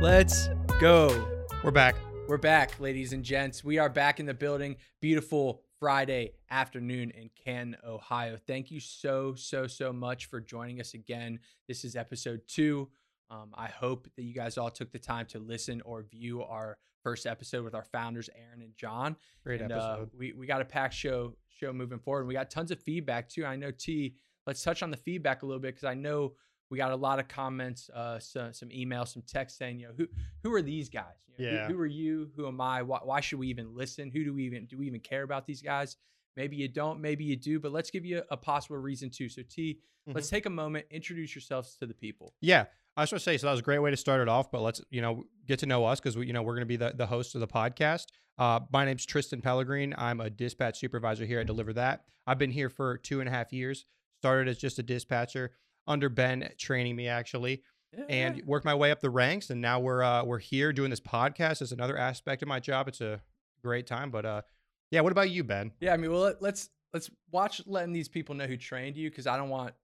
[0.00, 0.48] Let's
[0.78, 1.26] go.
[1.64, 1.96] We're back.
[2.28, 3.64] We're back, ladies and gents.
[3.64, 4.76] We are back in the building.
[5.00, 8.38] Beautiful Friday afternoon in Canton, Ohio.
[8.46, 11.40] Thank you so, so, so much for joining us again.
[11.66, 12.88] This is episode two.
[13.28, 16.78] Um, I hope that you guys all took the time to listen or view our
[17.02, 19.16] first episode with our founders, Aaron and John.
[19.42, 20.02] Great and, episode.
[20.02, 22.28] Uh, we we got a packed show show moving forward.
[22.28, 23.44] We got tons of feedback too.
[23.44, 24.14] I know T.
[24.46, 26.34] Let's touch on the feedback a little bit because I know
[26.70, 29.94] we got a lot of comments, uh, some, some emails, some texts saying, you know,
[29.96, 30.06] who
[30.42, 31.16] who are these guys?
[31.26, 31.66] You know, Yeah.
[31.66, 32.30] Who, who are you?
[32.36, 32.82] Who am I?
[32.82, 34.10] Why, why should we even listen?
[34.10, 35.96] Who do we even do we even care about these guys?
[36.36, 39.28] Maybe you don't, maybe you do, but let's give you a, a possible reason too.
[39.28, 42.32] So T, let's take a moment, introduce yourselves to the people.
[42.40, 44.28] Yeah, I was going to say, so that was a great way to start it
[44.28, 44.50] off.
[44.52, 46.66] But let's, you know, get to know us because we, you know, we're going to
[46.66, 48.06] be the, the host of the podcast.
[48.38, 49.94] Uh, my name's Tristan Pellegrin.
[49.98, 52.04] I'm a dispatch supervisor here at Deliver That.
[52.24, 53.84] I've been here for two and a half years.
[54.20, 55.52] Started as just a dispatcher
[55.88, 57.62] under Ben training me actually,
[58.08, 59.50] and worked my way up the ranks.
[59.50, 62.86] And now we're uh, we're here doing this podcast as another aspect of my job.
[62.86, 63.20] It's a
[63.62, 64.10] great time.
[64.10, 64.42] But uh,
[64.90, 65.72] yeah, what about you, Ben?
[65.80, 69.10] Yeah, I mean, well, let, let's let's watch letting these people know who trained you
[69.10, 69.74] because I don't want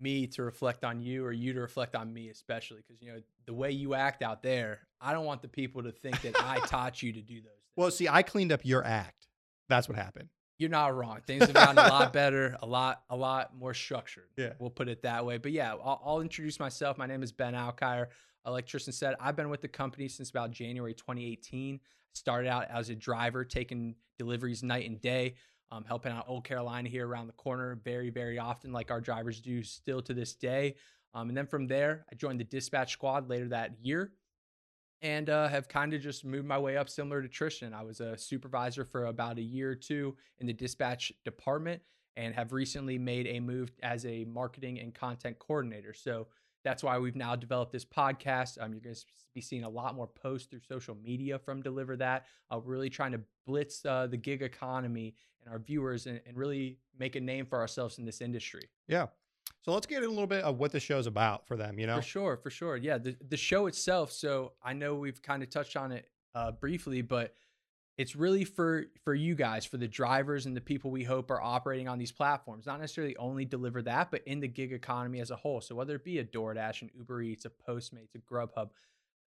[0.00, 3.20] me to reflect on you or you to reflect on me, especially because you know
[3.46, 4.80] the way you act out there.
[5.00, 7.42] I don't want the people to think that I taught you to do those.
[7.42, 7.72] Things.
[7.76, 9.26] Well, see, I cleaned up your act.
[9.68, 10.28] That's what happened.
[10.58, 11.20] You're not wrong.
[11.26, 14.28] Things have gotten a lot better, a lot, a lot more structured.
[14.36, 14.52] Yeah.
[14.58, 15.38] we'll put it that way.
[15.38, 16.96] But yeah, I'll, I'll introduce myself.
[16.96, 18.06] My name is Ben Alkire.
[18.46, 21.80] Uh, Like Tristan said, I've been with the company since about January 2018.
[22.12, 25.34] Started out as a driver, taking deliveries night and day,
[25.72, 29.40] um, helping out Old Carolina here around the corner very, very often, like our drivers
[29.40, 30.76] do still to this day.
[31.14, 34.12] Um, and then from there, I joined the dispatch squad later that year
[35.04, 37.74] and uh, have kind of just moved my way up similar to Tristan.
[37.74, 41.82] I was a supervisor for about a year or two in the dispatch department
[42.16, 45.92] and have recently made a move as a marketing and content coordinator.
[45.92, 46.28] So
[46.64, 48.56] that's why we've now developed this podcast.
[48.58, 51.96] Um, you're going to be seeing a lot more posts through social media from Deliver
[51.96, 52.24] That.
[52.50, 55.14] Uh, we're really trying to blitz uh, the gig economy
[55.44, 58.70] and our viewers and, and really make a name for ourselves in this industry.
[58.88, 59.08] Yeah.
[59.64, 61.86] So let's get in a little bit of what the show's about for them, you
[61.86, 61.96] know?
[61.96, 62.76] For sure, for sure.
[62.76, 64.12] Yeah, the the show itself.
[64.12, 67.34] So I know we've kind of touched on it uh, briefly, but
[67.96, 71.40] it's really for for you guys, for the drivers and the people we hope are
[71.40, 72.66] operating on these platforms.
[72.66, 75.60] Not necessarily only deliver that, but in the gig economy as a whole.
[75.60, 78.70] So whether it be a DoorDash, an Uber Eats, a Postmates, a Grubhub,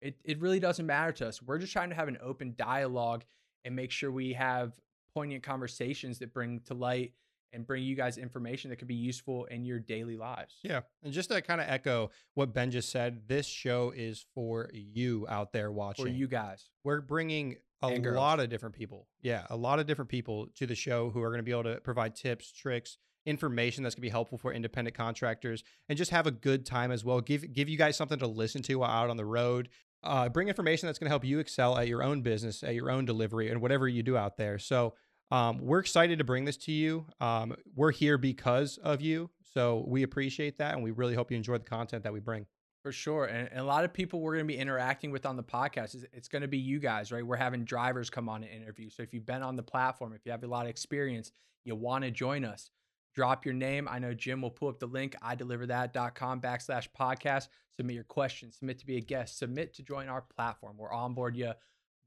[0.00, 1.43] it it really doesn't matter to us.
[1.43, 3.25] We're just trying to have an open dialogue
[3.65, 4.73] and make sure we have
[5.15, 7.12] poignant conversations that bring to light
[7.53, 10.57] and bring you guys information that could be useful in your daily lives.
[10.63, 10.81] Yeah.
[11.03, 15.27] And just to kind of echo what Ben just said, this show is for you
[15.29, 16.05] out there watching.
[16.05, 16.71] For you guys.
[16.85, 19.09] We're bringing a lot of different people.
[19.21, 19.47] Yeah.
[19.51, 21.81] A lot of different people to the show who are going to be able to
[21.81, 26.27] provide tips, tricks, information that's going to be helpful for independent contractors and just have
[26.27, 27.21] a good time as well.
[27.21, 29.69] Give give you guys something to listen to while out on the road.
[30.03, 32.91] Uh, bring information that's going to help you excel at your own business, at your
[32.91, 34.59] own delivery, and whatever you do out there.
[34.59, 34.95] So
[35.32, 37.06] um, we're excited to bring this to you.
[37.19, 39.31] Um, we're here because of you.
[39.43, 40.75] So we appreciate that.
[40.75, 42.44] And we really hope you enjoy the content that we bring.
[42.82, 43.25] For sure.
[43.25, 45.94] And, and a lot of people we're going to be interacting with on the podcast
[45.94, 47.26] is it's going to be you guys, right?
[47.26, 48.91] We're having drivers come on and interview.
[48.91, 51.32] So if you've been on the platform, if you have a lot of experience,
[51.64, 52.70] you want to join us,
[53.14, 53.88] drop your name.
[53.91, 57.49] I know Jim will pull up the link, ideliverthat.com backslash podcast.
[57.75, 60.76] Submit your questions, submit to be a guest, submit to join our platform.
[60.76, 61.53] We're on board you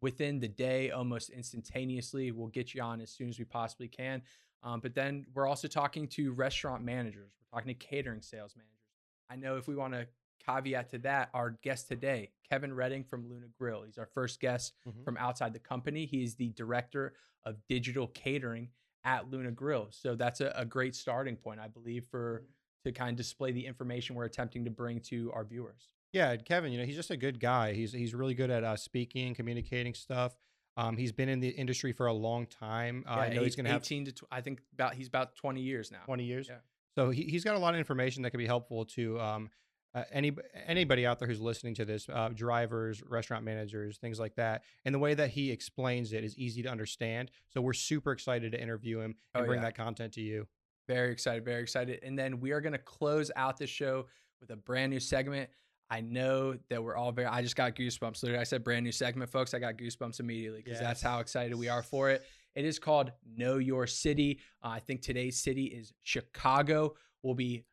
[0.02, 2.32] within the day, almost instantaneously.
[2.32, 4.22] We'll get you on as soon as we possibly can.
[4.64, 7.32] Um, but then we're also talking to restaurant managers.
[7.52, 8.72] We're talking to catering sales managers.
[9.30, 10.08] I know if we want to
[10.46, 13.84] caveat to that, our guest today, Kevin Reading from Luna Grill.
[13.84, 15.04] He's our first guest Mhm.
[15.04, 16.06] from outside the company.
[16.06, 17.14] He is the director
[17.46, 18.70] of digital catering
[19.04, 19.88] at Luna Grill.
[19.92, 22.44] So that's a, a great starting point, I believe, for
[22.84, 25.90] to kind of display the information we're attempting to bring to our viewers.
[26.16, 27.74] Yeah, Kevin, you know, he's just a good guy.
[27.74, 30.34] He's he's really good at uh, speaking, communicating stuff.
[30.78, 33.04] Um, he's been in the industry for a long time.
[33.06, 35.08] Uh, I know he's eight- going to have 18 to tw- I think about he's
[35.10, 36.00] about 20 years now.
[36.06, 36.48] 20 years.
[36.50, 36.56] Yeah.
[36.96, 39.50] So he, he's got a lot of information that could be helpful to um,
[39.94, 40.32] uh, any
[40.66, 44.64] anybody out there who's listening to this, uh, drivers, restaurant managers, things like that.
[44.86, 47.30] And the way that he explains it is easy to understand.
[47.50, 49.66] So we're super excited to interview him and Oh, bring yeah.
[49.66, 50.48] that content to you.
[50.88, 52.00] Very excited, very excited.
[52.04, 54.06] And then we are going to close out the show
[54.40, 55.50] with a brand new segment.
[55.90, 58.24] I know that we're all very, I just got goosebumps.
[58.24, 59.54] Literally, I said brand new segment, folks.
[59.54, 62.24] I got goosebumps immediately because that's how excited we are for it.
[62.56, 64.40] It is called Know Your City.
[64.64, 66.96] Uh, I think today's city is Chicago.
[67.22, 67.66] We'll be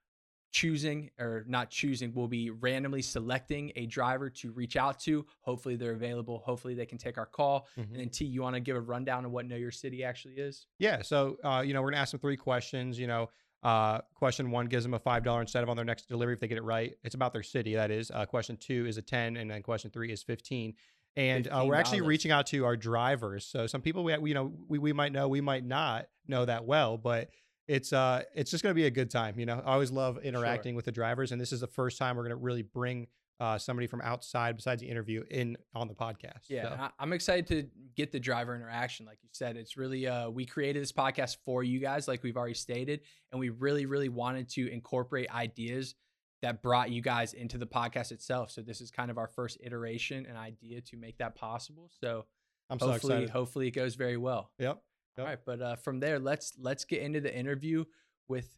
[0.51, 5.25] choosing or not choosing, we'll be randomly selecting a driver to reach out to.
[5.41, 6.43] Hopefully, they're available.
[6.45, 7.67] Hopefully, they can take our call.
[7.79, 7.85] Mhm.
[7.85, 10.35] And then, T, you want to give a rundown of what Know Your City actually
[10.35, 10.67] is?
[10.79, 11.01] Yeah.
[11.01, 12.99] So, uh, you know, we're going to ask them three questions.
[12.99, 13.31] You know,
[13.63, 16.49] Uh, question one gives them a five dollar incentive on their next delivery if they
[16.49, 16.97] get it right.
[17.05, 18.11] It's about their city, that is.
[18.11, 20.75] Uh, question two is a ten, and then question three is fifteen.
[21.15, 23.45] And uh, we're actually reaching out to our drivers.
[23.45, 26.65] So some people we you know we, we might know, we might not know that
[26.65, 27.31] well, but
[27.69, 29.39] it's uh it's just gonna be a good time.
[29.39, 32.17] You know, I always love interacting with the drivers, and this is the first time
[32.17, 33.07] we're gonna really bring
[33.43, 36.45] uh, somebody from outside besides the interview in on the podcast.
[36.49, 37.67] Yeah, So, I, I'm excited to
[37.97, 39.05] get the driver interaction.
[39.05, 42.37] Like you said, it's really uh, we created this podcast for you guys, like we've
[42.37, 43.01] already stated,
[43.33, 45.95] and we really, really wanted to incorporate ideas
[46.43, 48.51] that brought you guys into the podcast itself.
[48.51, 51.91] So this is kind of our first iteration and idea to make that possible.
[52.01, 52.25] So
[52.71, 53.31] I'm so hopefully, excited.
[53.31, 54.51] hopefully it goes very well.
[54.59, 54.83] Yep.
[55.19, 57.85] All right, but uh, from there, let's let's get into the interview
[58.29, 58.49] with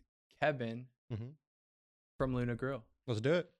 [0.40, 1.32] Kevin Mhm.
[2.18, 2.84] from Luna Grill.
[3.06, 3.50] Let's do it.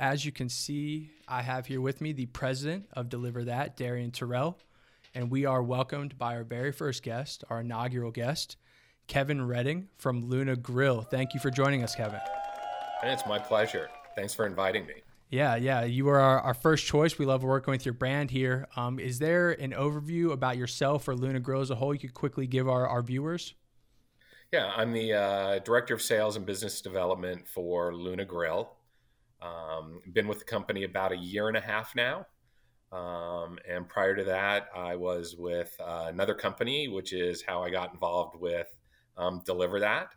[0.00, 4.10] As you can see, I have here with me the president of Deliver That, Darien
[4.10, 4.56] Terrell,
[5.14, 8.56] and we are welcomed by our very first guest, our inaugural guest,
[9.08, 11.02] Kevin Reading from Luna Grill.
[11.02, 12.20] Thank you for joining us, Kevin.
[13.02, 13.90] And it's my pleasure.
[14.16, 14.94] Thanks for inviting me.
[15.28, 17.18] Yeah, yeah, you were our, our first choice.
[17.18, 18.68] We love working with your brand here.
[18.76, 22.14] Um, is there an overview about yourself or Luna Grill as a whole you could
[22.14, 23.52] quickly give our, our viewers?
[24.50, 28.70] Yeah, I'm the uh, director of sales and business development for Luna Grill.
[29.42, 32.26] Um, been with the company about a year and a half now.
[32.92, 37.70] Um, and prior to that, I was with uh, another company, which is how I
[37.70, 38.66] got involved with
[39.16, 40.08] um, Deliver That.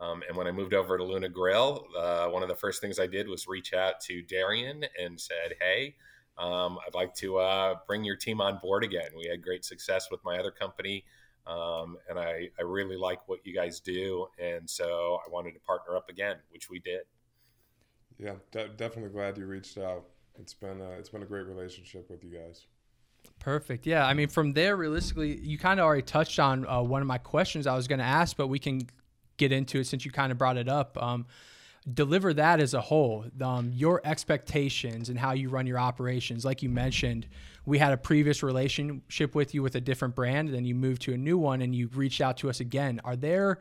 [0.00, 2.98] Um, and when I moved over to Luna Grill, uh, one of the first things
[2.98, 5.96] I did was reach out to Darien and said, Hey,
[6.38, 9.10] um, I'd like to uh, bring your team on board again.
[9.16, 11.04] We had great success with my other company,
[11.46, 14.26] um, and I, I really like what you guys do.
[14.38, 17.02] And so I wanted to partner up again, which we did.
[18.20, 20.04] Yeah, de- definitely glad you reached out.
[20.38, 22.66] It's been a, it's been a great relationship with you guys.
[23.38, 23.86] Perfect.
[23.86, 24.06] Yeah.
[24.06, 27.18] I mean, from there, realistically, you kind of already touched on uh, one of my
[27.18, 28.82] questions I was going to ask, but we can
[29.36, 31.02] get into it since you kind of brought it up.
[31.02, 31.26] Um,
[31.92, 36.44] deliver that as a whole, um, your expectations and how you run your operations.
[36.44, 37.26] Like you mentioned,
[37.64, 41.14] we had a previous relationship with you with a different brand, then you moved to
[41.14, 43.00] a new one and you reached out to us again.
[43.04, 43.58] Are there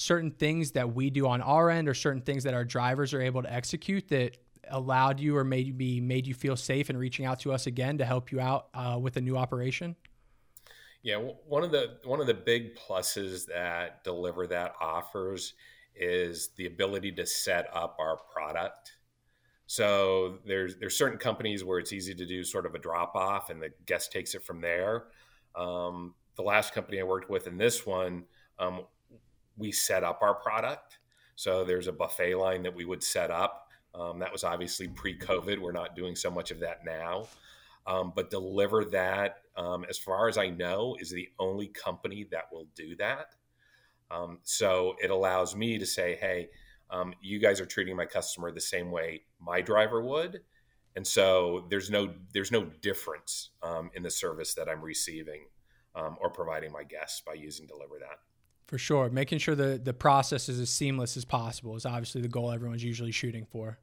[0.00, 3.20] certain things that we do on our end or certain things that our drivers are
[3.20, 4.34] able to execute that
[4.70, 8.04] allowed you or maybe made you feel safe in reaching out to us again to
[8.06, 9.94] help you out uh, with a new operation?
[11.02, 11.16] Yeah,
[11.46, 15.52] one of the one of the big pluses that Deliver That offers
[15.94, 18.96] is the ability to set up our product.
[19.66, 23.50] So there's there's certain companies where it's easy to do sort of a drop off,
[23.50, 25.04] and the guest takes it from there.
[25.54, 28.24] Um, the last company I worked with, and this one,
[28.58, 28.86] um,
[29.56, 30.98] we set up our product.
[31.36, 33.68] So there's a buffet line that we would set up.
[33.94, 35.58] Um, that was obviously pre-COVID.
[35.58, 37.28] We're not doing so much of that now.
[37.86, 42.44] Um, but deliver that, um, as far as I know, is the only company that
[42.52, 43.34] will do that.
[44.10, 46.50] Um, so it allows me to say, hey,
[46.90, 50.40] um, you guys are treating my customer the same way my driver would,
[50.96, 55.46] and so there's no there's no difference um, in the service that I'm receiving
[55.94, 58.18] or providing my guests by using Deliver That.
[58.70, 59.10] For sure.
[59.10, 62.84] Making sure the, the process is as seamless as possible is obviously the goal everyone's
[62.84, 63.80] usually shooting for.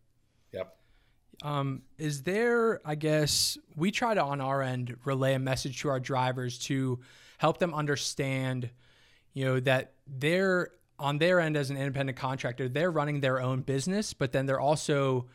[0.54, 0.78] Yep.
[1.42, 5.90] Um, is there, I guess, we try to on our end relay a message to
[5.90, 7.02] our drivers to
[7.38, 8.70] help them understand,
[9.34, 13.64] you know, that they're on their end as an independent contractor, they're running their own
[13.64, 15.26] business, but then they're also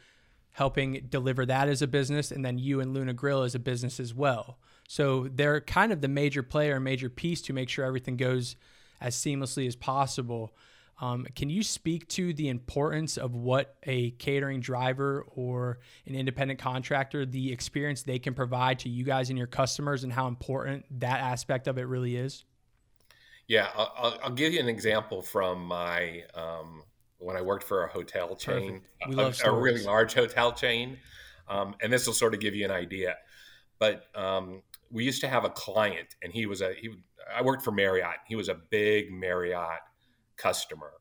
[0.53, 4.01] helping deliver that as a business, and then you and Luna Grill as a business
[4.01, 4.57] as well.
[4.89, 8.57] So they're kind of the major player major piece to make sure everything goes
[9.03, 10.55] as seamlessly as possible.
[11.01, 16.61] Um, can you speak to the importance of what a catering driver or an independent
[16.61, 20.85] contractor, the experience they can provide to you guys and your customers, and how important
[21.01, 22.45] that aspect of it really is?
[23.49, 26.85] Yeah, I'll, I'll- give you an example from my um,
[27.19, 30.99] when I worked for a hotel chain, We a, a really large hotel chain,
[31.49, 33.17] um, and this will sort of give you an idea.
[33.79, 34.63] But um,
[34.93, 36.91] we used to have a client, and he was a he.
[37.35, 38.17] I worked for Marriott.
[38.27, 39.81] He was a big Marriott
[40.37, 40.93] customer,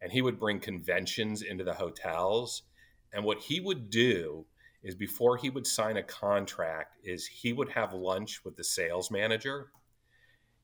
[0.00, 2.62] and he would bring conventions into the hotels.
[3.12, 4.46] And what he would do
[4.82, 9.10] is before he would sign a contract, is he would have lunch with the sales
[9.10, 9.70] manager,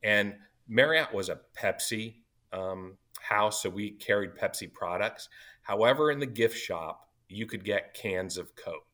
[0.02, 0.34] and
[0.68, 2.16] Marriott was a Pepsi
[2.52, 5.28] um, house, so we carried Pepsi products.
[5.62, 8.84] However, in the gift shop, you could get cans of Coke.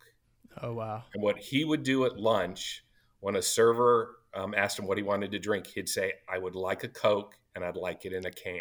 [0.62, 2.83] Oh wow, And what he would do at lunch,
[3.24, 6.54] when a server um, asked him what he wanted to drink, he'd say, I would
[6.54, 8.60] like a Coke and I'd like it in a can.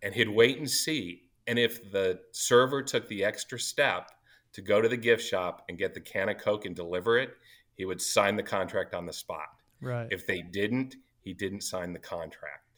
[0.00, 1.24] And he'd wait and see.
[1.46, 4.10] And if the server took the extra step
[4.54, 7.36] to go to the gift shop and get the can of Coke and deliver it,
[7.74, 9.48] he would sign the contract on the spot.
[9.82, 10.08] right?
[10.10, 12.70] If they didn't, he didn't sign the contract.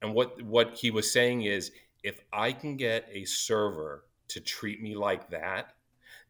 [0.00, 1.70] And what what he was saying is
[2.02, 5.74] if I can get a server to treat me like that,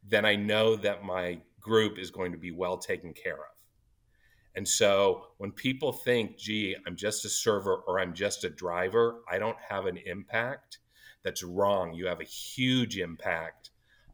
[0.06, 3.56] then I know that my group is going to be well taken care of.
[4.54, 9.22] And so when people think, gee, I'm just a server or I'm just a driver,
[9.30, 10.78] I don't have an impact,
[11.22, 11.94] that's wrong.
[11.94, 13.70] You have a huge impact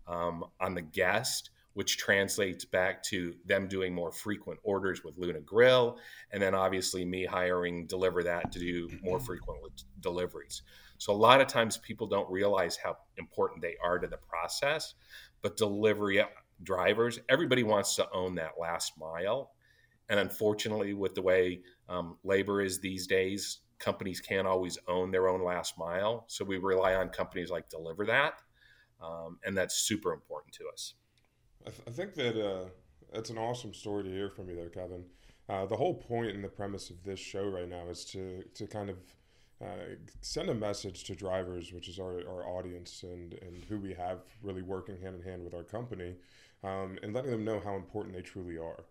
[0.06, 5.40] um, on the guest, which translates back to them doing more frequent orders with Luna
[5.40, 5.98] Grill.
[6.32, 9.60] And then obviously me hiring Deliver That to do more frequent
[10.00, 10.62] deliveries.
[10.98, 14.94] So a lot of times people don't realize how important they are to the process,
[15.42, 16.24] but delivery
[16.62, 19.52] drivers, everybody wants to own that last mile.
[20.08, 25.28] And unfortunately, with the way um, labor is these days, companies can't always own their
[25.28, 26.24] own last mile.
[26.28, 28.34] So we rely on companies like Deliver That.
[29.02, 30.94] Um, and that's super important to us.
[31.66, 32.64] I, th- I think that uh,
[33.12, 35.04] that's an awesome story to hear from you there, Kevin.
[35.48, 38.66] Uh, the whole point and the premise of this show right now is to, to
[38.66, 38.96] kind of
[39.62, 43.94] uh, send a message to drivers, which is our, our audience and, and who we
[43.94, 46.16] have really working hand in hand with our company,
[46.64, 48.84] um, and letting them know how important they truly are.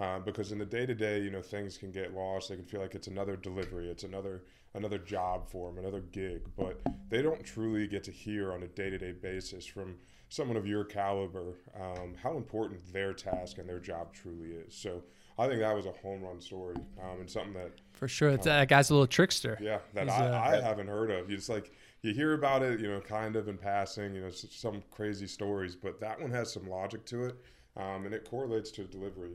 [0.00, 2.48] Uh, because in the day to day, you know, things can get lost.
[2.48, 4.42] They can feel like it's another delivery, it's another
[4.74, 8.66] another job for them, another gig, but they don't truly get to hear on a
[8.66, 9.94] day to day basis from
[10.28, 14.74] someone of your caliber um, how important their task and their job truly is.
[14.74, 15.04] So
[15.38, 18.30] I think that was a home run story um, and something that for sure.
[18.30, 19.58] Um, that guy's a little trickster.
[19.60, 21.30] Yeah, that I, uh, I haven't heard of.
[21.30, 21.72] It's like
[22.04, 25.74] you hear about it, you know, kind of in passing, you know, some crazy stories,
[25.74, 27.36] but that one has some logic to it,
[27.76, 29.30] um, and it correlates to delivery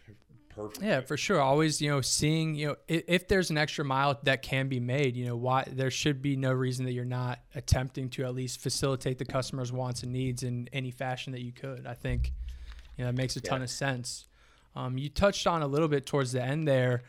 [0.50, 0.82] perfect.
[0.82, 1.40] Yeah, for sure.
[1.40, 4.80] Always, you know, seeing, you know, if, if, there's an extra mile that can be
[4.80, 8.34] made, you know, why there should be no reason that you're not attempting to at
[8.34, 11.86] least facilitate the customer's wants and needs in any fashion that you could.
[11.86, 12.32] I think,
[12.96, 14.26] you know, that makes a ton of sense.
[14.76, 17.02] Um, you touched on a little bit towards the end there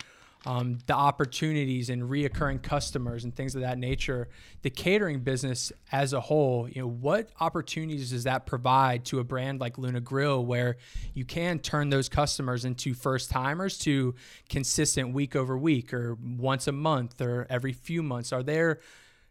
[0.45, 4.27] um, the opportunities and reoccurring customers and things of that nature.
[4.63, 9.23] The catering business as a whole, you know, what opportunities does that provide to a
[9.23, 10.77] brand like Luna Grill where
[11.13, 14.15] you can turn those customers into first timers to
[14.49, 18.33] consistent week over week or once a month or every few months?
[18.33, 18.79] Are there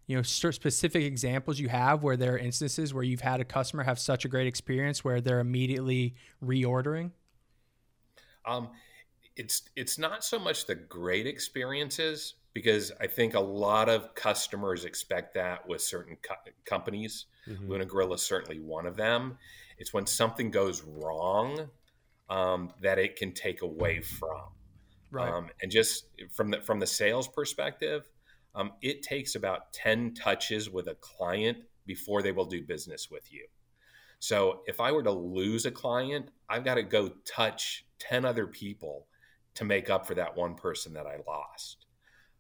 [0.07, 3.85] you know specific examples you have where there are instances where you've had a customer
[3.85, 7.13] have such a great experience where they're immediately reordering
[8.45, 8.69] um,
[9.37, 14.85] it's it's not so much the great experiences because I think a lot of customers
[14.85, 16.35] expect that with certain co-
[16.65, 17.27] companies.
[17.49, 17.71] Mm-hmm.
[17.71, 19.39] Luna Grill is certainly one of them.
[19.79, 21.71] It's when something goes wrong
[22.29, 24.43] um, that it can take away from.
[25.11, 25.33] Right.
[25.33, 28.09] Um, and just from the from the sales perspective,
[28.55, 33.33] um, it takes about ten touches with a client before they will do business with
[33.33, 33.47] you.
[34.19, 38.47] So if I were to lose a client, I've got to go touch ten other
[38.47, 39.07] people
[39.61, 41.85] to make up for that one person that I lost.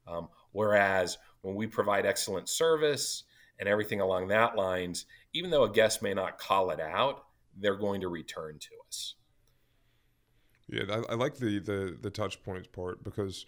[0.09, 3.25] Um, whereas when we provide excellent service
[3.59, 7.27] and everything along that lines, even though a guest may not call it out,
[7.59, 9.17] they're going to return to us.
[10.67, 13.45] Yeah, I, I like the, the the touch points part because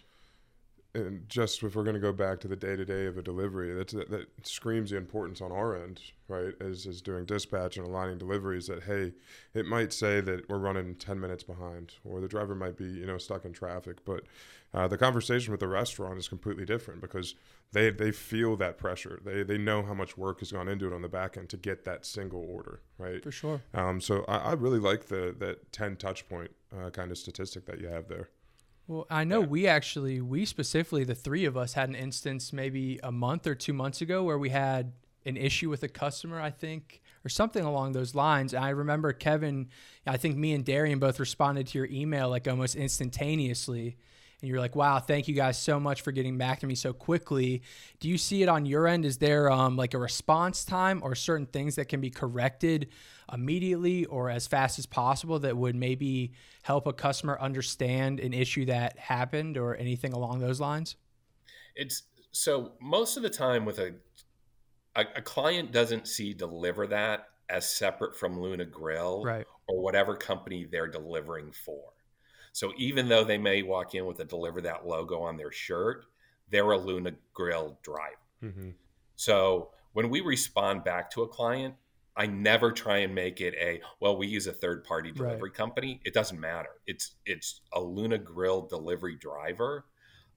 [0.95, 3.21] and just if we're going to go back to the day to day of a
[3.21, 6.53] delivery, that, that screams the importance on our end, right?
[6.61, 9.13] As, as doing dispatch and aligning deliveries, that hey,
[9.55, 13.05] it might say that we're running ten minutes behind, or the driver might be you
[13.07, 14.23] know stuck in traffic, but
[14.73, 17.33] uh, the conversation with the restaurant is completely different because
[17.71, 19.19] they they feel that pressure.
[19.25, 21.57] They they know how much work has gone into it on the back end to
[21.57, 23.23] get that single order, right?
[23.23, 23.61] For sure.
[23.73, 27.65] Um, so I, I really like the that ten touch point uh, kind of statistic
[27.65, 28.29] that you have there.
[28.87, 29.47] Well, I know yeah.
[29.47, 33.55] we actually, we specifically, the three of us had an instance maybe a month or
[33.55, 34.93] two months ago where we had
[35.25, 38.53] an issue with a customer, I think, or something along those lines.
[38.53, 39.69] And I remember Kevin,
[40.05, 43.97] I think me and Darien both responded to your email like almost instantaneously
[44.43, 46.91] and you're like, wow, thank you guys so much for getting back to me so
[46.91, 47.61] quickly.
[48.01, 49.05] Do you see it on your end?
[49.05, 52.89] Is there um, like a response time or certain things that can be corrected
[53.31, 56.33] immediately or as fast as possible that would maybe
[56.63, 60.97] help a customer understand an issue that happened or anything along those lines?
[61.73, 63.93] It's so most of the time with a
[64.97, 69.47] a, a client doesn't see deliver that as separate from Luna Grill right.
[69.69, 71.92] or whatever company they're delivering for.
[72.53, 76.05] So even though they may walk in with a deliver that logo on their shirt,
[76.49, 78.15] they're a Luna Grill driver.
[78.43, 78.69] Mm-hmm.
[79.15, 81.75] So when we respond back to a client,
[82.15, 85.53] I never try and make it a well, we use a third party delivery right.
[85.53, 85.99] company.
[86.05, 86.69] It doesn't matter.
[86.85, 89.85] It's it's a Luna Grill delivery driver.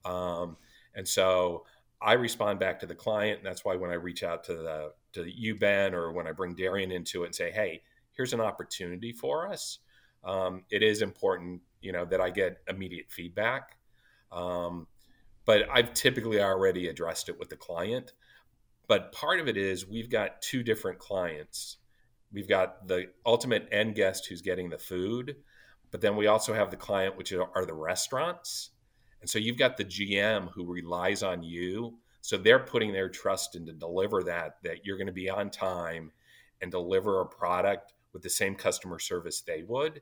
[0.03, 0.57] Um,
[0.95, 1.65] and so
[2.01, 3.39] I respond back to the client.
[3.39, 6.31] And that's why when I reach out to the to you, Ben, or when I
[6.31, 7.83] bring Darien into it and say, hey,
[8.13, 9.79] here's an opportunity for us.
[10.23, 13.77] Um, it is important you know that I get immediate feedback.
[14.29, 14.87] Um,
[15.45, 18.11] but I've typically already addressed it with the client.
[18.89, 21.77] But part of it is we've got two different clients.
[22.33, 25.37] We've got the ultimate end guest who's getting the food,
[25.89, 28.71] but then we also have the client, which are the restaurants.
[29.21, 31.99] And so you've got the GM who relies on you.
[32.19, 35.49] So they're putting their trust in to deliver that, that you're going to be on
[35.49, 36.11] time
[36.61, 40.01] and deliver a product with the same customer service they would.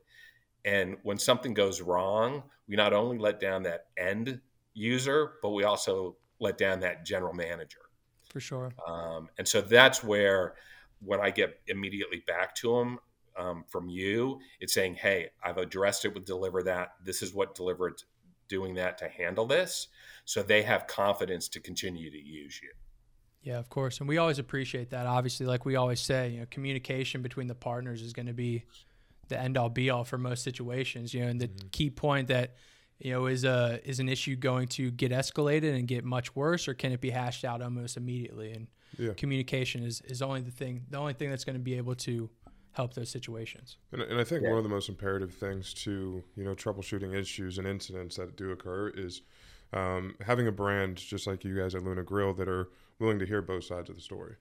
[0.66, 4.42] And when something goes wrong, we not only let down that end
[4.74, 7.80] user, but we also let down that general manager.
[8.30, 8.74] For sure.
[8.86, 10.56] Um, and so that's where,
[11.00, 13.00] when I get immediately back to them
[13.38, 16.94] um, from you, it's saying, "Hey, I've addressed it with Deliver that.
[17.04, 18.02] This is what Delivered
[18.48, 19.88] doing that to handle this."
[20.26, 22.72] So they have confidence to continue to use you.
[23.44, 25.06] Yeah, of course, and we always appreciate that.
[25.06, 28.66] Obviously, like we always say, you know, communication between the partners is going to be
[29.28, 31.14] the end all be all for most situations.
[31.14, 31.68] You know, and the mm-hmm.
[31.72, 32.56] key point that
[33.00, 36.68] you know is a is an issue going to get escalated and get much worse,
[36.68, 38.52] or can it be hashed out almost immediately?
[38.52, 38.68] And
[38.98, 39.14] yeah.
[39.14, 42.30] communication is is only the thing the only thing that's going to be able to
[42.72, 43.78] help those situations.
[43.94, 44.50] And, and I think yeah.
[44.50, 48.52] one of the most imperative things to you know troubleshooting issues and incidents that do
[48.52, 49.22] occur is
[49.74, 53.26] um, having a brand just like you guys at Luna Grill that are willing to
[53.26, 54.36] hear both sides of the story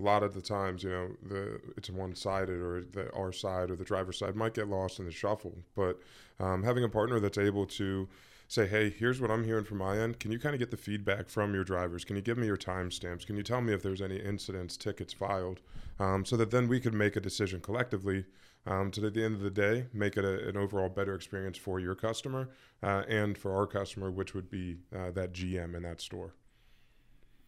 [0.00, 3.70] a lot of the times, you know, the it's one sided or the our side
[3.70, 5.58] or the driver's side might get lost in the shuffle.
[5.76, 6.00] But
[6.38, 8.08] um, having a partner that's able to
[8.48, 10.18] say, hey, here's what I'm hearing from my end.
[10.18, 12.04] Can you kind of get the feedback from your drivers?
[12.04, 13.24] Can you give me your timestamps?
[13.24, 15.60] Can you tell me if there's any incidents, tickets filed,
[16.00, 18.24] um, so that then we could make a decision collectively
[18.66, 21.56] um, to at the end of the day make it a, an overall better experience
[21.56, 22.48] for your customer
[22.82, 26.34] uh, and for our customer, which would be uh, that GM in that store.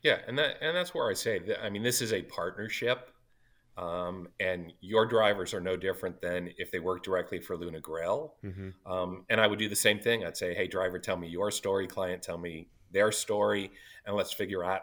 [0.03, 3.11] Yeah, and that and that's where I say that, I mean this is a partnership,
[3.77, 8.35] um, and your drivers are no different than if they work directly for Luna Grill.
[8.45, 8.93] Mm-hmm.
[8.93, 10.25] Um, and I would do the same thing.
[10.25, 11.87] I'd say, hey, driver, tell me your story.
[11.87, 13.71] Client, tell me their story,
[14.05, 14.83] and let's figure out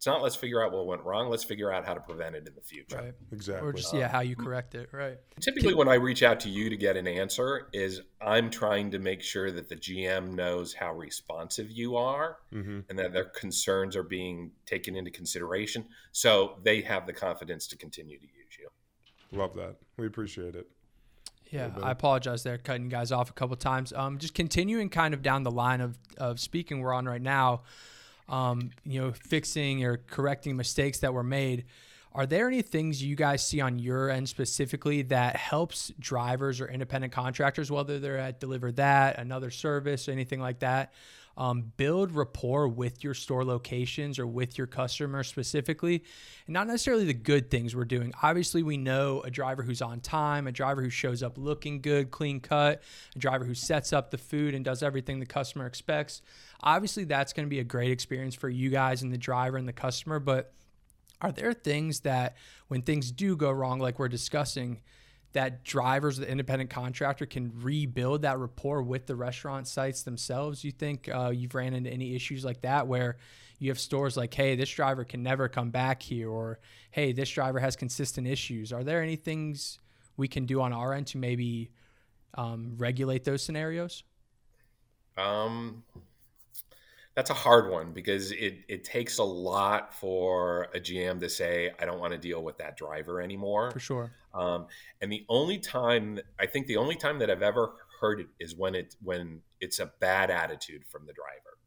[0.00, 1.28] it's not let's figure out what went wrong.
[1.28, 2.96] Let's figure out how to prevent it in the future.
[2.96, 3.12] Right.
[3.32, 3.68] Exactly.
[3.68, 4.88] Or just yeah, how you correct it.
[4.92, 5.18] Right.
[5.40, 8.98] Typically, when I reach out to you to get an answer, is I'm trying to
[8.98, 12.80] make sure that the GM knows how responsive you are, mm-hmm.
[12.88, 17.76] and that their concerns are being taken into consideration, so they have the confidence to
[17.76, 19.38] continue to use you.
[19.38, 19.76] Love that.
[19.98, 20.66] We appreciate it.
[21.50, 23.92] Yeah, I apologize there, cutting you guys off a couple times.
[23.92, 27.64] Um, just continuing kind of down the line of of speaking we're on right now
[28.30, 31.66] um, you know, fixing or correcting mistakes that were made.
[32.12, 36.68] Are there any things you guys see on your end specifically that helps drivers or
[36.68, 40.92] independent contractors, whether they're at Deliver That, another service, anything like that,
[41.36, 46.04] um, build rapport with your store locations or with your customers specifically,
[46.46, 48.12] and not necessarily the good things we're doing.
[48.22, 52.10] Obviously, we know a driver who's on time, a driver who shows up looking good,
[52.10, 52.82] clean cut,
[53.14, 56.22] a driver who sets up the food and does everything the customer expects.
[56.62, 59.66] Obviously, that's going to be a great experience for you guys and the driver and
[59.66, 60.52] the customer, but
[61.22, 62.36] are there things that
[62.68, 64.80] when things do go wrong, like we're discussing,
[65.32, 70.64] that drivers, the independent contractor, can rebuild that rapport with the restaurant sites themselves?
[70.64, 73.16] You think uh, you've ran into any issues like that where
[73.58, 76.58] you have stores like, hey, this driver can never come back here, or
[76.90, 78.72] hey, this driver has consistent issues?
[78.72, 79.78] Are there any things
[80.16, 81.70] we can do on our end to maybe
[82.34, 84.02] um, regulate those scenarios?
[85.16, 85.84] Um,
[87.14, 91.70] that's a hard one because it it takes a lot for a GM to say
[91.80, 93.72] I don't want to deal with that driver anymore.
[93.72, 94.12] For sure.
[94.32, 94.66] Um,
[95.00, 98.54] and the only time I think the only time that I've ever heard it is
[98.54, 101.58] when it when it's a bad attitude from the driver.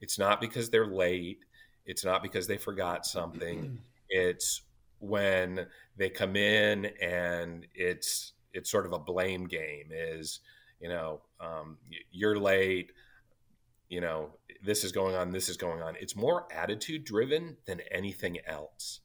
[0.00, 1.44] It's not because they're late.
[1.84, 3.78] It's not because they forgot something.
[4.08, 4.62] it's
[5.00, 9.90] when they come in and it's it's sort of a blame game.
[9.90, 10.40] Is
[10.80, 11.76] you know um,
[12.10, 12.90] you're late
[13.92, 14.30] you know,
[14.62, 15.96] this is going on, this is going on.
[16.00, 19.00] It's more attitude driven than anything else.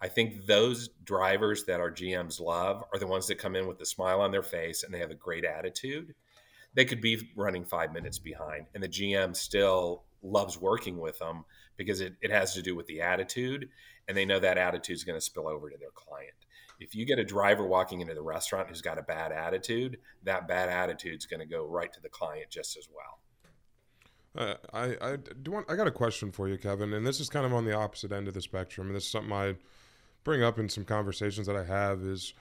[0.00, 3.80] I think those drivers that our GMs love are the ones that come in with
[3.80, 6.14] a smile on their face and they have a great attitude.
[6.72, 11.44] They could be running five minutes behind, and the GM still loves working with them
[11.76, 13.68] because it, it has to do with the attitude,
[14.06, 16.34] and they know that attitude is going to spill over to their client.
[16.78, 20.48] If you get a driver walking into the restaurant who's got a bad attitude, that
[20.48, 23.19] bad attitude is going to go right to the client just as well.
[24.36, 27.28] Uh, I I do want I got a question for you, Kevin, and this is
[27.28, 29.56] kind of on the opposite end of the spectrum, and this is something I
[30.22, 32.34] bring up in some conversations that I have is,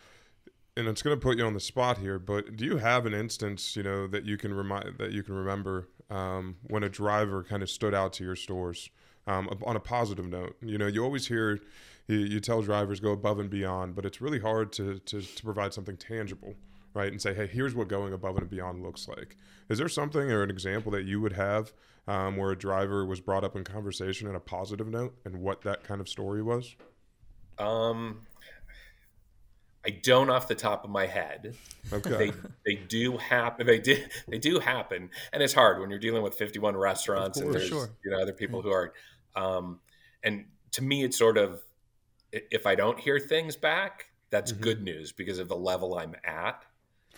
[0.77, 3.13] and it's going to put you on the spot here, but do you have an
[3.13, 7.43] instance, you know, that you can remind that you can remember um, when a driver
[7.43, 8.89] kind of stood out to your stores
[9.25, 10.57] um, on a positive note?
[10.61, 11.59] You know, you always hear
[12.07, 15.43] you, you tell drivers go above and beyond, but it's really hard to, to, to
[15.43, 16.53] provide something tangible
[16.93, 17.11] right?
[17.11, 19.37] And say, hey, here's what going above and beyond looks like.
[19.69, 21.71] Is there something or an example that you would have
[22.07, 25.61] um, where a driver was brought up in conversation in a positive note and what
[25.61, 26.75] that kind of story was?
[27.57, 28.21] Um,
[29.85, 31.55] I don't off the top of my head.
[31.91, 32.09] Okay.
[32.09, 32.31] They
[32.65, 33.65] they do happen.
[33.65, 37.53] They did they do happen, and it's hard when you're dealing with 51 restaurants and
[37.53, 37.89] there's Sure.
[38.03, 38.93] you know other people who are.
[39.35, 39.79] Um,
[40.23, 41.61] and to me, it's sort of
[42.31, 44.61] if I don't hear things back, that's Mhm.
[44.61, 46.63] good news because of the level I'm at.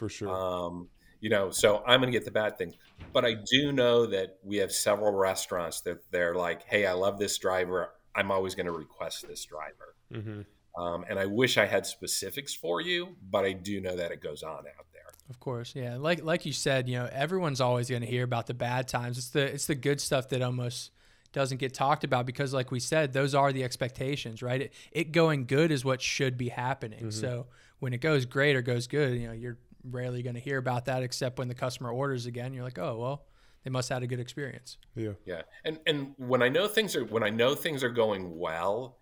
[0.02, 0.30] For sure.
[0.30, 0.88] Um,
[1.20, 2.74] you know, so I'm going to get the bad things,
[3.14, 7.20] but I do know that we have several restaurants that they're like, "Hey, I love
[7.20, 7.92] this driver.
[8.16, 10.42] I'm always going to request this driver." hmm
[10.76, 14.24] Um, and I wish I had specifics for you, but I do know that it
[14.24, 15.12] goes on out there.
[15.30, 15.98] Of course, yeah.
[15.98, 19.20] Like like you said, you know, everyone's always going to hear about the bad times.
[19.20, 20.90] It's the it's the good stuff that almost
[21.32, 24.62] doesn't get talked about because, like we said, those are the expectations, right?
[24.62, 27.12] It, it going good is what should be happening.
[27.12, 27.46] So
[27.78, 30.86] when it goes great or goes good, you know, you're rarely going to hear about
[30.86, 32.54] that except when the customer orders again.
[32.54, 33.26] You're like, oh well,
[33.64, 34.78] they must have had a good experience.
[34.96, 35.14] Yeah.
[35.26, 38.98] Yeah, and and when I know things are when I know things are going well,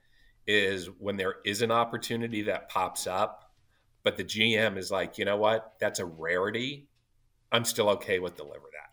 [0.48, 3.52] is when there is an opportunity that pops up,
[4.04, 6.88] but the GM is like, you know what, that's a rarity.
[7.52, 8.90] I'm still okay with deliver that.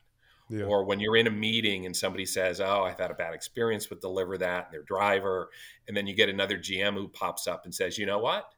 [0.49, 0.67] Yeah.
[0.67, 3.91] Or when you're in a meeting and somebody says, "Oh, I've had a bad experience
[3.91, 5.51] with deliver that," and their driver,
[5.89, 8.49] and then you get another GM who pops up and says, "You know what?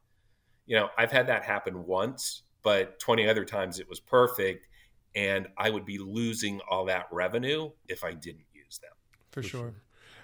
[0.66, 4.66] You know, I've had that happen once, but 20 other times it was perfect,
[5.14, 8.92] and I would be losing all that revenue if I didn't use them."
[9.30, 9.74] For, For sure.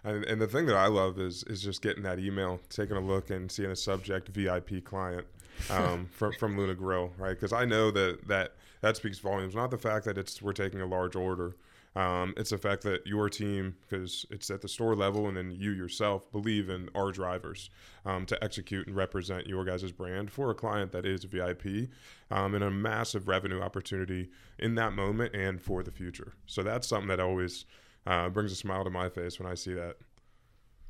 [0.05, 3.01] And, and the thing that I love is is just getting that email, taking a
[3.01, 5.27] look, and seeing a subject VIP client
[5.71, 7.31] um, from from Luna Grill, right?
[7.31, 9.55] Because I know that that that speaks volumes.
[9.55, 11.57] Not the fact that it's we're taking a large order.
[11.97, 15.53] Um, it's the fact that your team, because it's at the store level, and then
[15.53, 17.71] you yourself believe in our drivers
[18.05, 21.91] um, to execute and represent your guys' brand for a client that is a VIP,
[22.31, 26.33] um, and a massive revenue opportunity in that moment and for the future.
[26.47, 27.65] So that's something that always
[28.07, 29.97] uh, brings a smile to my face when I see that.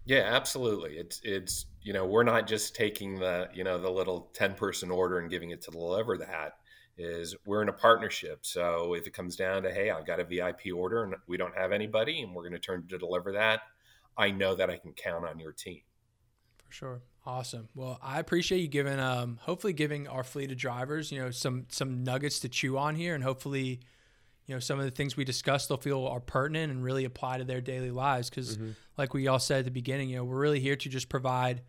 [0.07, 0.97] Yeah, absolutely.
[0.99, 4.91] It's it's you know we're not just taking the you know the little ten person
[4.91, 6.59] order and giving it to deliver that.
[6.97, 8.41] Is we're in a partnership.
[8.43, 11.57] So if it comes down to hey, I've got a VIP order and we don't
[11.57, 13.63] have anybody, and we're going to turn to deliver that,
[14.17, 15.81] I know that I can count on your team.
[16.65, 17.03] For sure.
[17.27, 17.69] Awesome.
[17.75, 21.67] Well, I appreciate you giving um hopefully giving our fleet of drivers, you know, some
[21.69, 23.81] some nuggets to chew on here and hopefully
[24.47, 27.39] you know some of the things we discussed they'll feel are pertinent and really apply
[27.39, 28.59] to their daily lives because
[28.99, 31.63] like we all said at the beginning you know we're really here to just provide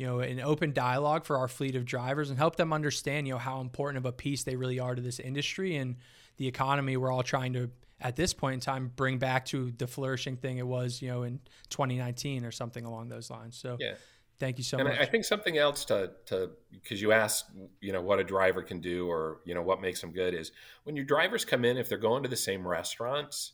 [0.00, 3.34] you know an open dialogue for our fleet of drivers and help them understand you
[3.34, 5.96] know how important of a piece they really are to this industry and
[6.38, 9.86] the economy we're all trying to at this point in time bring back to the
[9.86, 13.94] flourishing thing it was you know in 2019 or something along those lines so Yeah.
[14.38, 17.50] thank you so and much I I think something else to to because you asked,
[17.82, 20.52] you know, what a driver can do or you know what makes them good is
[20.84, 23.52] when your drivers come in, if they're going to the same restaurants,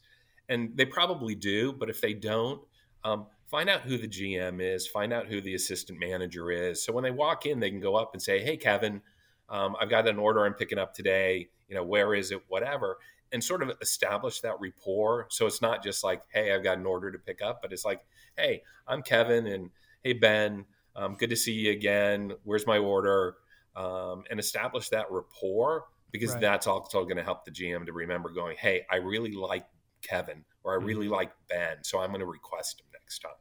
[0.48, 2.60] and they probably do, but if they don't,
[3.04, 6.82] um, find out who the GM is, find out who the assistant manager is.
[6.82, 9.02] So when they walk in, they can go up and say, "Hey, Kevin,
[9.48, 11.48] um, I've got an order I'm picking up today.
[11.68, 12.42] You know, where is it?
[12.48, 12.98] Whatever."
[13.32, 15.26] And sort of establish that rapport.
[15.30, 17.84] So it's not just like, "Hey, I've got an order to pick up," but it's
[17.84, 18.04] like,
[18.36, 19.70] "Hey, I'm Kevin," and
[20.02, 23.36] "Hey, Ben." um, good to see you again where's my order
[23.76, 26.40] um, and establish that rapport because Right.
[26.40, 29.66] that's also going to help the gm to remember going hey i really like
[30.02, 33.32] kevin or i really like ben so i'm going to request him next time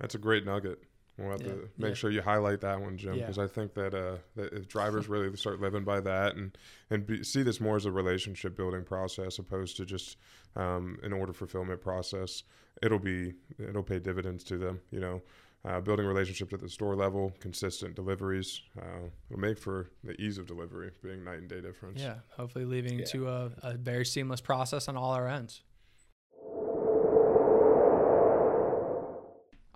[0.00, 0.78] That's a great nugget.
[1.16, 1.94] We'll have Yeah, to make yeah.
[1.94, 3.20] sure you highlight that one, Jim, Yeah.
[3.22, 6.58] because I think that, uh, that if drivers really start living by that and
[6.90, 10.18] and be, see this more as a relationship building process opposed to just
[10.56, 12.42] um, an order fulfillment process,
[12.82, 14.80] it'll be it'll pay dividends to them.
[14.90, 15.22] You know,
[15.64, 20.20] uh, building relationships at the store level, consistent deliveries, uh, it will make for the
[20.20, 22.02] ease of delivery being night and day difference.
[22.02, 23.04] Yeah, hopefully leading Yeah.
[23.06, 25.62] to a, a very seamless process on all our ends.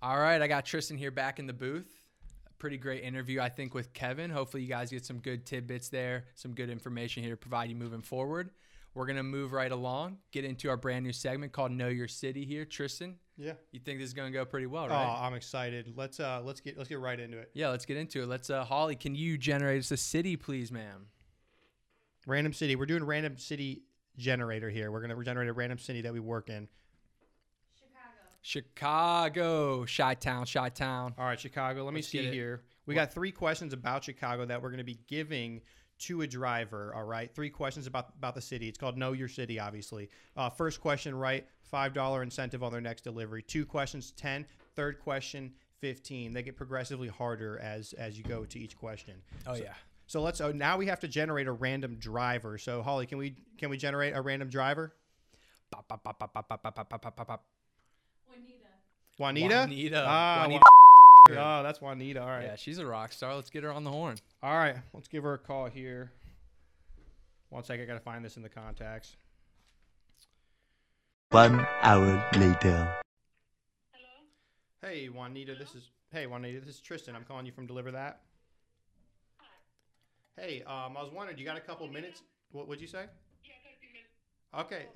[0.02, 1.90] All right, I got Tristan here back in the booth.
[2.46, 4.30] A pretty great interview, I think, with Kevin.
[4.30, 7.76] Hopefully, you guys get some good tidbits there, some good information here to provide you
[7.76, 8.50] moving forward.
[8.94, 12.44] We're gonna move right along, get into our brand new segment called "Know Your City."
[12.44, 13.52] Here, Tristan, Yeah.
[13.70, 14.94] you think this is gonna go pretty well, Oh.
[14.94, 15.92] I'm excited.
[15.96, 17.50] Let's uh let's get let's get right into it.
[17.54, 18.26] yeah, let's get into it.
[18.26, 21.06] Let's, uh, Holly, can you generate us a city, please, ma'am?
[22.26, 22.74] Random city.
[22.74, 23.84] We're doing random city
[24.16, 24.90] generator here.
[24.90, 26.68] We're gonna generate a random city that we work in.
[28.42, 31.14] Chicago, Chi Town, Chi Town.
[31.18, 31.85] All right, Chicago.
[31.85, 32.62] Let me Let's see here.
[32.87, 35.61] We got three questions about Chicago that we're going to be giving
[36.00, 36.92] to a driver.
[36.94, 38.68] All right, three questions about about the city.
[38.68, 40.09] It's called Know Your City, obviously.
[40.37, 41.46] Uh, first question, right?
[41.62, 43.42] Five dollar incentive on their next delivery.
[43.42, 44.46] Two questions, ten.
[44.74, 46.33] Third question, fifteen.
[46.33, 49.14] They get progressively harder as as you go to each question.
[49.46, 49.74] Oh So- yeah.
[50.07, 50.40] So let's.
[50.40, 52.59] Oh, now we have to generate a random driver.
[52.59, 54.92] So Holly, can we can we generate a random driver?
[55.70, 57.44] Bop, bop, bop, bop, bop, bop, bop, bop, bop, bop, bop.
[59.20, 59.66] Juanita.
[59.68, 60.04] Juanita.
[60.09, 60.64] Ah, Juanita.
[61.33, 62.22] Oh, that's Juanita.
[62.22, 62.44] All right.
[62.44, 63.35] Yeah, she's a rock star.
[63.35, 64.16] Let's get her on the horn.
[64.42, 64.76] All right.
[64.94, 66.11] Let's give her a call here.
[67.50, 67.83] One second.
[67.83, 69.16] I gotta find this in the contacts.
[71.28, 72.88] One hour later.
[73.92, 74.22] Hello?
[74.80, 75.54] Hey, Juanita.
[75.54, 75.90] This is.
[76.11, 76.61] Hey, Juanita.
[76.61, 77.14] This is Tristan.
[77.14, 78.20] I'm calling you from Deliver That.
[80.38, 82.22] Hey, um, I was wondering, you got a couple minutes?
[82.52, 83.04] What would you say?
[84.59, 84.87] Okay.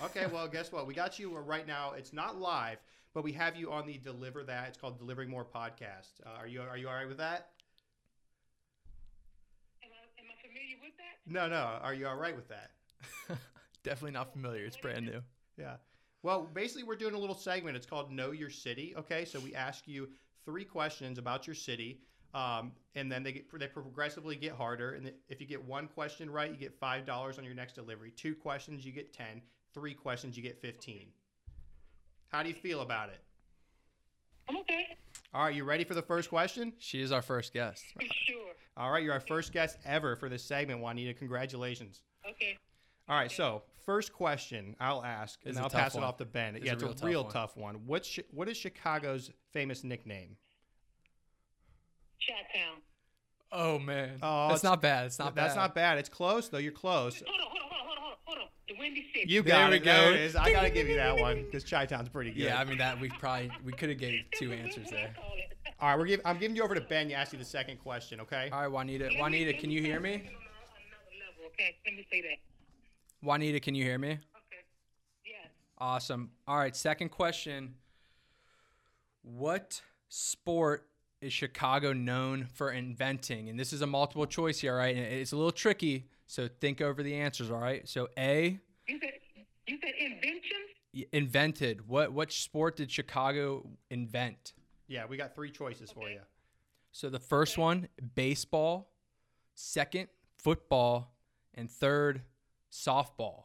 [0.00, 0.86] Okay, well, guess what?
[0.86, 1.92] We got you uh, right now.
[1.96, 2.78] It's not live,
[3.14, 4.68] but we have you on the Deliver That.
[4.68, 6.20] It's called Delivering More podcast.
[6.24, 7.50] Uh, are you are you all right with that?
[9.82, 11.18] Am I, am I familiar with that?
[11.26, 11.80] No, no.
[11.82, 12.70] Are you all right with that?
[13.82, 14.64] Definitely not familiar.
[14.64, 15.20] It's brand new.
[15.58, 15.76] Yeah.
[16.22, 17.76] Well, basically, we're doing a little segment.
[17.76, 18.94] It's called Know Your City.
[18.96, 20.08] Okay, so we ask you
[20.44, 22.02] three questions about your city,
[22.34, 24.92] um, and then they get they progressively get harder.
[24.92, 28.12] And if you get one question right, you get five dollars on your next delivery.
[28.12, 29.42] Two questions, you get ten.
[29.74, 31.08] Three questions, you get fifteen.
[32.28, 33.20] How do you feel about it?
[34.48, 34.96] I'm okay.
[35.34, 36.72] All right, you ready for the first question?
[36.78, 37.84] She is our first guest.
[38.26, 38.36] Sure.
[38.76, 41.14] All right, you're our first guest ever for this segment, Juanita.
[41.14, 42.00] Congratulations.
[42.28, 42.56] Okay.
[43.08, 46.02] All right, so first question I'll ask, and It's then a I'll tough pass it
[46.02, 46.56] off to Ben.
[46.56, 47.32] It's yeah, a it's real a tough real one.
[47.32, 47.74] tough one.
[47.86, 50.36] What's Chi- what is Chicago's famous nickname?
[52.20, 52.76] Chat town.
[53.52, 54.18] Oh man.
[54.22, 55.06] Oh, that's it's- not bad.
[55.06, 55.60] It's not That's bad.
[55.60, 55.98] not bad.
[55.98, 56.58] It's close though.
[56.58, 57.22] You're close.
[58.78, 59.32] Windy City.
[59.32, 59.84] You got we it.
[59.84, 60.14] There go.
[60.14, 60.36] it is.
[60.36, 62.42] I gotta give you that one because Chi Town's pretty good.
[62.42, 65.14] Yeah, I mean that we probably we could have gave two answers there.
[65.80, 67.08] All right, we're give, I'm giving you over to Ben.
[67.08, 68.48] You ask you the second question, okay?
[68.52, 69.10] All right, Juanita.
[69.16, 70.14] Juanita, can you hear me?
[70.14, 71.76] Another level, okay?
[71.86, 72.38] Let me say that.
[73.22, 74.10] Juanita, can you hear me?
[74.10, 74.64] Okay.
[75.24, 75.50] Yes.
[75.78, 76.30] Awesome.
[76.48, 77.74] All right, second question.
[79.22, 80.88] What sport
[81.20, 83.48] is Chicago known for inventing?
[83.48, 84.96] And this is a multiple choice here, all right?
[84.96, 87.88] And it's a little tricky, so think over the answers, all right?
[87.88, 89.12] So A, You said
[89.66, 91.06] you said invention.
[91.12, 91.86] invented.
[91.86, 94.54] What what sport did Chicago invent?
[94.86, 96.20] Yeah, we got three choices for you.
[96.90, 98.90] So the first one, baseball,
[99.54, 101.14] second, football,
[101.54, 102.22] and third,
[102.72, 103.44] softball.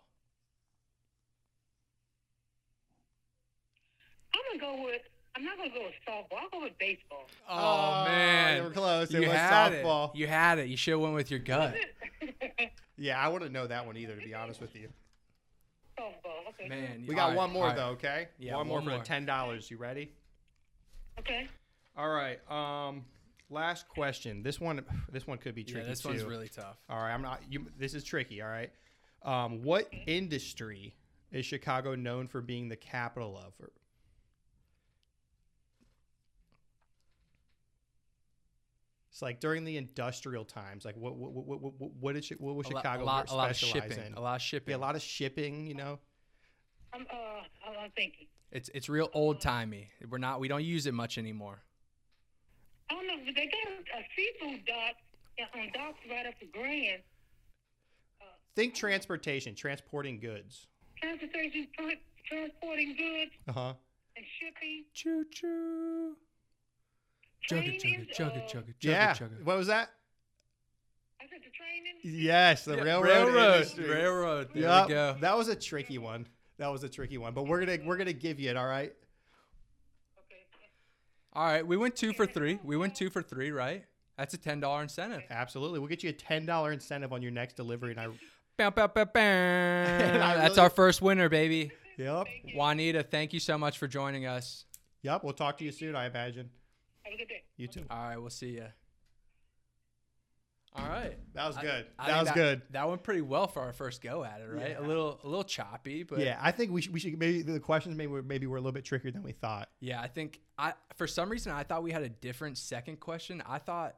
[4.34, 5.01] I'm gonna go with.
[5.36, 6.38] I'm not gonna go with softball.
[6.41, 7.25] I'll go with baseball.
[7.49, 8.58] Oh, oh man.
[8.58, 9.12] you were close.
[9.12, 10.12] You was had softball.
[10.12, 10.17] it.
[10.19, 10.69] You had it.
[10.69, 11.75] You should have went with your gut.
[12.97, 14.88] Yeah, I wouldn't know that one either, to be honest with you.
[16.63, 16.71] Softball.
[16.71, 16.82] Okay.
[16.82, 17.76] Man, We got right, one more all right.
[17.78, 18.28] though, okay?
[18.39, 19.69] Yeah, one more one for the ten dollars.
[19.71, 20.12] You ready?
[21.19, 21.47] Okay.
[21.95, 22.39] All right.
[22.49, 23.06] Um,
[23.49, 24.41] last question.
[24.43, 26.10] This one, this one could be tricky Yeah, this too.
[26.10, 26.78] one's really tough.
[26.89, 27.41] All right, I'm not.
[27.49, 27.67] You.
[27.78, 28.41] This is tricky.
[28.41, 28.71] All right.
[29.23, 30.95] Um, what industry
[31.32, 33.54] is Chicago known for being the capital of?
[33.60, 33.71] Or-
[39.12, 40.86] It's like during the industrial times.
[40.86, 41.15] Like what?
[41.15, 41.32] What?
[41.32, 41.45] What?
[41.62, 43.91] What, what, what did what was A lot- Chicago a lot, a lot of shipping.
[44.08, 44.13] in?
[44.15, 44.71] A lot of shipping.
[44.71, 45.67] Yeah, a lot of shipping.
[45.67, 45.99] You know.
[46.93, 47.15] I'm uh.
[47.67, 48.27] I'm, I'm thinking.
[48.51, 49.89] It's it's real old timey.
[50.10, 51.63] We're not we don't use it much anymore.
[52.89, 53.15] I don't know.
[53.25, 54.95] but They got a seafood dock
[55.56, 57.01] on docks right up the Grand.
[58.56, 60.67] Think transportation, transporting goods.
[61.01, 61.95] Transportation, tra-
[62.29, 63.73] transporting goods Uh huh.
[64.15, 64.84] and shipping.
[64.93, 66.15] Choo choo.
[67.49, 69.13] Chugga chugga Training, chugga uh, chugga chugga Yeah.
[69.13, 69.43] chugga.
[69.43, 69.89] What was that?
[71.19, 72.23] I said the training.
[72.23, 73.56] Yes, the Yeah, railroad.
[73.56, 73.89] industry.
[73.89, 74.49] Railroad.
[74.53, 75.17] There Yup, we go.
[75.21, 76.27] That was a tricky one.
[76.57, 78.57] That was a tricky one, but we're gonna we're gonna give you it.
[78.57, 78.93] All right.
[80.17, 80.41] Okay.
[81.33, 82.59] All right, we went two for three.
[82.63, 83.83] We went two for three, right?
[84.17, 85.23] That's a ten dollar incentive.
[85.29, 85.79] Absolutely.
[85.79, 87.91] We'll get you a ten dollar incentive on your next delivery.
[87.91, 88.07] And I.
[88.55, 89.19] Bow, bow, bow, bow.
[89.19, 91.71] I That's really- our first winner, baby.
[91.97, 92.27] Yep.
[92.53, 94.65] Juanita, thank you so much for joining us.
[95.01, 95.23] Yep.
[95.23, 95.95] We'll talk to you soon.
[95.95, 96.51] I imagine.
[97.01, 97.43] Have a good day.
[97.57, 97.83] You too.
[97.89, 98.67] All right, we'll see you.
[100.75, 101.17] All right.
[101.36, 101.86] That was good.
[101.99, 102.62] I that think was good.
[102.71, 104.71] That went pretty well for our first go at it, right?
[104.71, 104.79] Yeah.
[104.79, 107.59] A little, a little choppy, but yeah, I think we should, we should maybe the
[107.59, 109.69] questions maybe were, maybe were a little bit trickier than we thought.
[109.81, 113.43] Yeah, I think I for some reason I thought we had a different second question.
[113.45, 113.95] I thought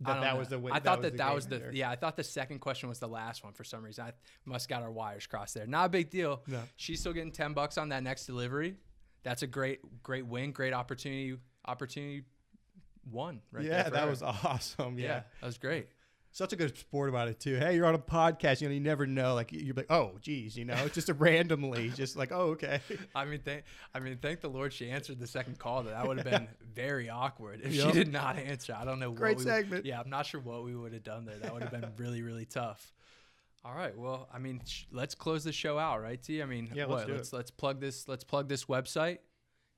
[0.00, 0.38] That that know.
[0.40, 0.56] was the.
[0.56, 1.90] wi- I thought was that that was the yeah.
[1.90, 4.04] I thought the second question was the last one for some reason.
[4.06, 4.12] I
[4.44, 5.66] must got our wires crossed there.
[5.66, 6.42] Not a big deal.
[6.48, 6.60] No.
[6.76, 8.74] She's still getting ten bucks on that next delivery.
[9.22, 10.50] That's a great great win.
[10.52, 11.36] Great opportunity.
[11.66, 12.24] Opportunity
[13.10, 13.40] one.
[13.52, 14.10] Right yeah, that her.
[14.10, 14.98] was awesome.
[14.98, 15.04] yeah.
[15.06, 15.22] Yeah.
[15.40, 15.86] that was great.
[16.36, 17.56] Such a good sport about it too.
[17.56, 18.60] Hey, you're on a podcast.
[18.60, 19.34] You know, you never know.
[19.34, 22.80] Like you're like, oh, geez, you know, just a randomly, just like, oh, okay.
[23.14, 25.82] I mean, thank I mean, thank the Lord she answered the second call.
[25.84, 27.86] That that would have been very awkward if Yep.
[27.86, 28.76] she did not answer.
[28.78, 29.12] I don't know.
[29.12, 29.86] Great what we would- segment.
[29.86, 31.38] yeah, I'm not sure what we would have done there.
[31.38, 32.92] That would have been really, really tough.
[33.64, 33.96] All right.
[33.96, 36.22] Well, I mean, sh- let's close the show out, right?
[36.22, 36.42] T.
[36.42, 36.98] I mean, Yeah, what?
[36.98, 38.06] let's do let's let's plug this.
[38.06, 39.18] Let's plug this website,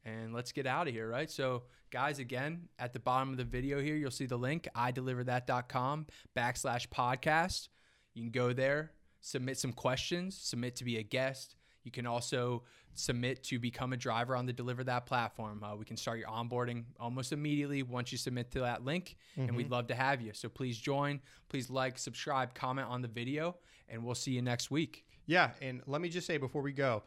[0.04, 1.30] and let's get out of here, right?
[1.30, 6.06] So, guys, again, at the bottom of the video here, you'll see the link, ideliverthat.com
[6.36, 7.68] backslash podcast.
[8.14, 11.56] You can go there, submit some questions, submit to be a guest.
[11.84, 15.62] You can also submit to become a driver on the Deliver That platform.
[15.62, 19.56] Uh, we can start your onboarding almost immediately once you submit to that link, and
[19.56, 20.32] we'd love to have you.
[20.34, 23.56] So please join, please like, subscribe, comment on the video,
[23.88, 25.04] and we'll see you next week.
[25.26, 27.04] Yeah, and let me just say before we go,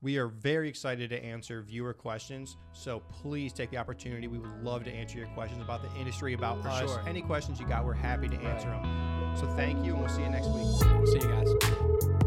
[0.00, 2.56] we are very excited to answer viewer questions.
[2.72, 4.28] So please take the opportunity.
[4.28, 6.90] We would love to answer your questions about the industry, about For us.
[6.90, 7.04] sure.
[7.06, 9.36] Any questions you got, we're happy to answer them.
[9.36, 10.66] So thank you, and we'll see you next week.
[10.98, 12.17] We'll see you guys.